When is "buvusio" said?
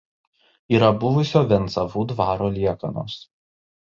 1.03-1.43